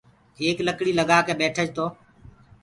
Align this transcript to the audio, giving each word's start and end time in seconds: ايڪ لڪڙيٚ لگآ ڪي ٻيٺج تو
ايڪ 0.41 0.57
لڪڙيٚ 0.67 0.97
لگآ 0.99 1.17
ڪي 1.27 1.33
ٻيٺج 1.39 1.67
تو 1.75 1.85